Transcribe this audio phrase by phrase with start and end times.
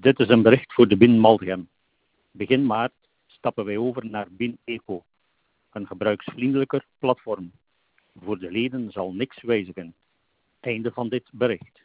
[0.00, 1.68] Dit is een bericht voor de BIN Maldegem.
[2.30, 2.92] Begin maart
[3.26, 5.04] stappen wij over naar BIN Eco,
[5.72, 7.52] een gebruiksvriendelijker platform.
[8.18, 9.94] Voor de leden zal niks wijzigen.
[10.60, 11.82] Einde van dit bericht.